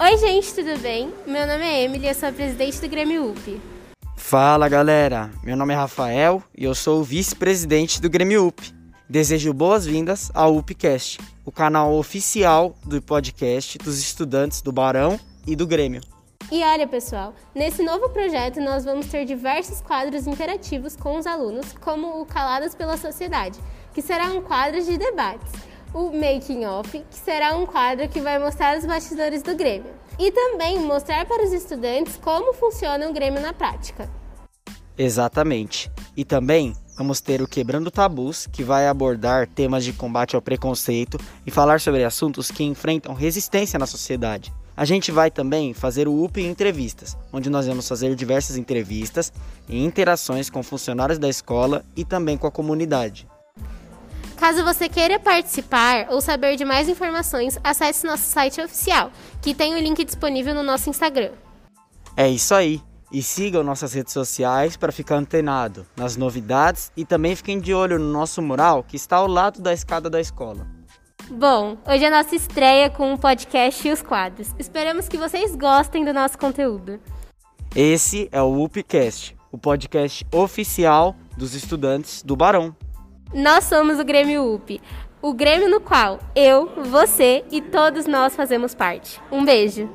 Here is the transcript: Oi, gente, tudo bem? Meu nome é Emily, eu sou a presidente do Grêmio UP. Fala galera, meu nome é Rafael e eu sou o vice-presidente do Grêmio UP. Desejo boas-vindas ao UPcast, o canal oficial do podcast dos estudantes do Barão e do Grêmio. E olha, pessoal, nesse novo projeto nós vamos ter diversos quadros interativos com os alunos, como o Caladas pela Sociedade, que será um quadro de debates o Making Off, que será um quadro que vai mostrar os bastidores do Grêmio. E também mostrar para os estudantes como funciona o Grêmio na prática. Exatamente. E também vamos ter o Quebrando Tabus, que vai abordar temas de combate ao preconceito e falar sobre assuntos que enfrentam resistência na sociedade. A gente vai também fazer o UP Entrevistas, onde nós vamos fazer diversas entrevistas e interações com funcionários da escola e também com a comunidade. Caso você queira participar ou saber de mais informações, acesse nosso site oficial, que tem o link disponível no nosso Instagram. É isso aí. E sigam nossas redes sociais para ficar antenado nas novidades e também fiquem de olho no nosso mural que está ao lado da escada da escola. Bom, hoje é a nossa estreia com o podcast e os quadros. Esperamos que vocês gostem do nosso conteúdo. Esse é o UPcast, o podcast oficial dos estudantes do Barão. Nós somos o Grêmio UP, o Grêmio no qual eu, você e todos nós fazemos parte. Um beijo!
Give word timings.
Oi, 0.00 0.16
gente, 0.16 0.54
tudo 0.54 0.78
bem? 0.78 1.12
Meu 1.26 1.44
nome 1.44 1.64
é 1.64 1.82
Emily, 1.82 2.06
eu 2.06 2.14
sou 2.14 2.28
a 2.28 2.32
presidente 2.32 2.80
do 2.80 2.88
Grêmio 2.88 3.30
UP. 3.30 3.60
Fala 4.14 4.68
galera, 4.68 5.28
meu 5.42 5.56
nome 5.56 5.74
é 5.74 5.76
Rafael 5.76 6.40
e 6.56 6.62
eu 6.62 6.72
sou 6.72 7.00
o 7.00 7.02
vice-presidente 7.02 8.00
do 8.00 8.08
Grêmio 8.08 8.46
UP. 8.46 8.62
Desejo 9.10 9.52
boas-vindas 9.52 10.30
ao 10.32 10.56
UPcast, 10.56 11.18
o 11.44 11.50
canal 11.50 11.92
oficial 11.94 12.76
do 12.84 13.02
podcast 13.02 13.76
dos 13.78 13.98
estudantes 13.98 14.62
do 14.62 14.70
Barão 14.70 15.18
e 15.44 15.56
do 15.56 15.66
Grêmio. 15.66 16.00
E 16.52 16.62
olha, 16.62 16.86
pessoal, 16.86 17.34
nesse 17.52 17.82
novo 17.82 18.08
projeto 18.10 18.60
nós 18.60 18.84
vamos 18.84 19.06
ter 19.06 19.24
diversos 19.24 19.80
quadros 19.80 20.28
interativos 20.28 20.94
com 20.94 21.18
os 21.18 21.26
alunos, 21.26 21.72
como 21.80 22.20
o 22.20 22.24
Caladas 22.24 22.72
pela 22.72 22.96
Sociedade, 22.96 23.58
que 23.92 24.00
será 24.00 24.26
um 24.26 24.42
quadro 24.42 24.80
de 24.80 24.96
debates 24.96 25.57
o 25.94 26.10
Making 26.12 26.64
Off, 26.66 26.90
que 26.90 27.16
será 27.16 27.56
um 27.56 27.66
quadro 27.66 28.08
que 28.08 28.20
vai 28.20 28.38
mostrar 28.38 28.76
os 28.76 28.84
bastidores 28.84 29.42
do 29.42 29.54
Grêmio. 29.54 29.90
E 30.18 30.32
também 30.32 30.78
mostrar 30.80 31.26
para 31.26 31.44
os 31.44 31.52
estudantes 31.52 32.16
como 32.16 32.52
funciona 32.52 33.08
o 33.08 33.12
Grêmio 33.12 33.40
na 33.40 33.52
prática. 33.52 34.10
Exatamente. 34.96 35.90
E 36.16 36.24
também 36.24 36.74
vamos 36.96 37.20
ter 37.20 37.40
o 37.40 37.46
Quebrando 37.46 37.90
Tabus, 37.90 38.48
que 38.48 38.64
vai 38.64 38.88
abordar 38.88 39.46
temas 39.46 39.84
de 39.84 39.92
combate 39.92 40.34
ao 40.34 40.42
preconceito 40.42 41.18
e 41.46 41.50
falar 41.50 41.80
sobre 41.80 42.02
assuntos 42.02 42.50
que 42.50 42.64
enfrentam 42.64 43.14
resistência 43.14 43.78
na 43.78 43.86
sociedade. 43.86 44.52
A 44.76 44.84
gente 44.84 45.10
vai 45.10 45.30
também 45.30 45.72
fazer 45.72 46.06
o 46.06 46.24
UP 46.24 46.40
Entrevistas, 46.40 47.16
onde 47.32 47.48
nós 47.48 47.66
vamos 47.66 47.88
fazer 47.88 48.14
diversas 48.14 48.56
entrevistas 48.56 49.32
e 49.68 49.84
interações 49.84 50.50
com 50.50 50.62
funcionários 50.62 51.18
da 51.18 51.28
escola 51.28 51.84
e 51.96 52.04
também 52.04 52.36
com 52.36 52.46
a 52.46 52.50
comunidade. 52.50 53.26
Caso 54.48 54.64
você 54.64 54.88
queira 54.88 55.18
participar 55.18 56.06
ou 56.08 56.22
saber 56.22 56.56
de 56.56 56.64
mais 56.64 56.88
informações, 56.88 57.58
acesse 57.62 58.06
nosso 58.06 58.22
site 58.22 58.62
oficial, 58.62 59.12
que 59.42 59.52
tem 59.52 59.74
o 59.74 59.78
link 59.78 60.02
disponível 60.02 60.54
no 60.54 60.62
nosso 60.62 60.88
Instagram. 60.88 61.32
É 62.16 62.26
isso 62.30 62.54
aí. 62.54 62.80
E 63.12 63.22
sigam 63.22 63.62
nossas 63.62 63.92
redes 63.92 64.14
sociais 64.14 64.74
para 64.74 64.90
ficar 64.90 65.16
antenado 65.16 65.86
nas 65.94 66.16
novidades 66.16 66.90
e 66.96 67.04
também 67.04 67.36
fiquem 67.36 67.60
de 67.60 67.74
olho 67.74 67.98
no 67.98 68.10
nosso 68.10 68.40
mural 68.40 68.82
que 68.82 68.96
está 68.96 69.16
ao 69.16 69.26
lado 69.26 69.60
da 69.60 69.70
escada 69.70 70.08
da 70.08 70.18
escola. 70.18 70.66
Bom, 71.30 71.76
hoje 71.86 72.04
é 72.04 72.08
a 72.08 72.22
nossa 72.22 72.34
estreia 72.34 72.88
com 72.88 73.12
o 73.12 73.18
podcast 73.18 73.86
e 73.86 73.92
os 73.92 74.00
quadros. 74.00 74.54
Esperamos 74.58 75.08
que 75.08 75.18
vocês 75.18 75.54
gostem 75.54 76.06
do 76.06 76.14
nosso 76.14 76.38
conteúdo. 76.38 76.98
Esse 77.76 78.30
é 78.32 78.40
o 78.40 78.64
UPcast, 78.64 79.36
o 79.52 79.58
podcast 79.58 80.26
oficial 80.32 81.14
dos 81.36 81.52
estudantes 81.52 82.22
do 82.22 82.34
Barão. 82.34 82.74
Nós 83.32 83.64
somos 83.64 83.98
o 83.98 84.04
Grêmio 84.04 84.54
UP, 84.54 84.80
o 85.20 85.34
Grêmio 85.34 85.68
no 85.68 85.80
qual 85.80 86.18
eu, 86.34 86.66
você 86.84 87.44
e 87.50 87.60
todos 87.60 88.06
nós 88.06 88.34
fazemos 88.34 88.74
parte. 88.74 89.20
Um 89.30 89.44
beijo! 89.44 89.88